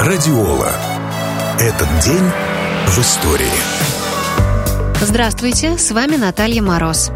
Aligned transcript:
Радиола. 0.00 0.70
Этот 1.58 1.88
день 2.04 2.22
в 2.86 2.98
истории. 3.00 3.46
Здравствуйте, 5.00 5.76
с 5.76 5.90
вами 5.90 6.14
Наталья 6.14 6.62
Мороз. 6.62 7.10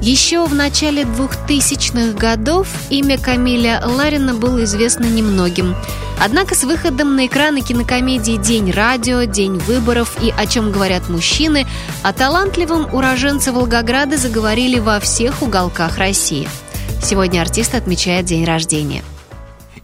Еще 0.00 0.46
в 0.46 0.54
начале 0.54 1.02
2000-х 1.02 2.16
годов 2.16 2.68
имя 2.90 3.18
Камиля 3.18 3.82
Ларина 3.84 4.34
было 4.34 4.62
известно 4.62 5.04
немногим. 5.06 5.74
Однако 6.22 6.54
с 6.54 6.62
выходом 6.62 7.16
на 7.16 7.26
экраны 7.26 7.60
кинокомедии 7.60 8.36
«День 8.36 8.70
радио», 8.70 9.24
«День 9.24 9.58
выборов» 9.58 10.16
и 10.22 10.30
«О 10.30 10.46
чем 10.46 10.70
говорят 10.70 11.08
мужчины» 11.08 11.66
о 12.04 12.12
талантливом 12.12 12.86
уроженце 12.94 13.50
Волгограда 13.50 14.16
заговорили 14.16 14.78
во 14.78 15.00
всех 15.00 15.42
уголках 15.42 15.98
России. 15.98 16.48
Сегодня 17.02 17.40
артист 17.40 17.74
отмечает 17.74 18.26
день 18.26 18.44
рождения. 18.44 19.02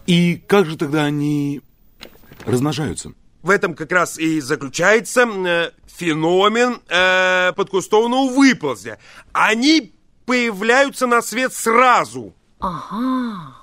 И 0.07 0.41
как 0.47 0.67
же 0.67 0.77
тогда 0.77 1.03
они 1.03 1.61
размножаются? 2.45 3.13
В 3.41 3.49
этом 3.49 3.75
как 3.75 3.91
раз 3.91 4.17
и 4.17 4.39
заключается 4.39 5.27
э, 5.27 5.71
феномен 5.85 6.81
э, 6.87 7.51
подкустовного 7.53 8.29
выползня. 8.31 8.99
Они 9.33 9.93
появляются 10.25 11.07
на 11.07 11.21
свет 11.21 11.53
сразу. 11.53 12.33
Ага. 12.59 13.57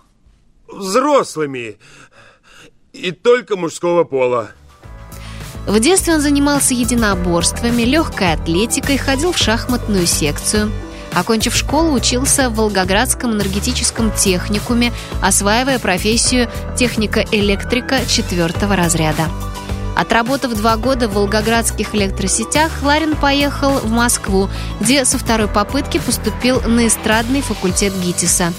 Взрослыми. 0.69 1.79
И 2.93 3.13
только 3.13 3.57
мужского 3.57 4.05
пола. 4.05 4.51
В 5.67 5.79
детстве 5.79 6.15
он 6.15 6.21
занимался 6.21 6.75
единоборствами, 6.75 7.83
легкой 7.83 8.33
атлетикой, 8.33 8.97
ходил 8.99 9.33
в 9.33 9.39
шахматную 9.39 10.07
секцию. 10.07 10.71
Окончив 11.15 11.55
школу, 11.55 11.93
учился 11.93 12.51
в 12.51 12.55
Волгоградском 12.55 13.33
энергетическом 13.33 14.13
техникуме, 14.13 14.93
осваивая 15.21 15.79
профессию 15.79 16.49
техника-электрика 16.77 18.01
четвертого 18.07 18.77
разряда. 18.77 19.25
Отработав 19.97 20.55
два 20.55 20.77
года 20.77 21.09
в 21.09 21.15
волгоградских 21.15 21.95
электросетях, 21.95 22.83
Ларин 22.83 23.17
поехал 23.17 23.73
в 23.81 23.91
Москву, 23.91 24.49
где 24.81 25.05
со 25.05 25.19
второй 25.19 25.49
попытки 25.49 25.99
поступил 25.99 26.61
на 26.63 26.87
эстрадный 26.87 27.43
факультет 27.43 27.93
ГИТИСа. 28.01 28.53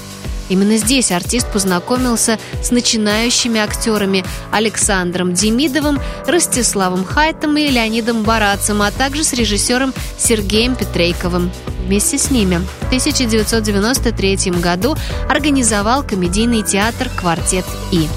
Именно 0.51 0.75
здесь 0.75 1.13
артист 1.13 1.49
познакомился 1.49 2.37
с 2.61 2.71
начинающими 2.71 3.57
актерами 3.57 4.25
Александром 4.51 5.33
Демидовым, 5.33 5.97
Ростиславом 6.27 7.05
Хайтом 7.05 7.55
и 7.55 7.67
Леонидом 7.67 8.23
Барацем, 8.23 8.81
а 8.81 8.91
также 8.91 9.23
с 9.23 9.31
режиссером 9.31 9.93
Сергеем 10.17 10.75
Петрейковым. 10.75 11.53
Вместе 11.85 12.17
с 12.17 12.31
ними 12.31 12.59
в 12.81 12.87
1993 12.87 14.51
году 14.59 14.97
организовал 15.29 16.03
комедийный 16.03 16.63
театр 16.63 17.09
«Квартет 17.15 17.65
И». 17.93 18.09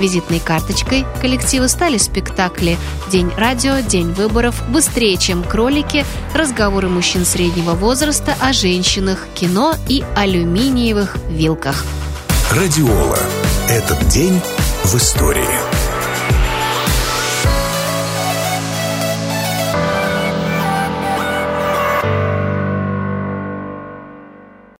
Визитной 0.00 0.40
карточкой 0.40 1.04
коллектива 1.20 1.66
стали 1.66 1.98
спектакли 1.98 2.78
«День 3.10 3.30
радио», 3.36 3.80
«День 3.80 4.12
выборов», 4.12 4.60
«Быстрее, 4.70 5.16
чем 5.18 5.44
кролики», 5.44 6.06
разговоры 6.34 6.88
мужчин 6.88 7.26
среднего 7.26 7.72
возраста 7.72 8.34
о 8.40 8.52
женщинах, 8.52 9.28
кино 9.34 9.74
и 9.88 10.02
алюминиевых 10.16 11.16
вилках. 11.28 11.84
Радиола. 12.50 13.18
Этот 13.68 14.08
день 14.08 14.40
в 14.84 14.96
истории. 14.96 15.89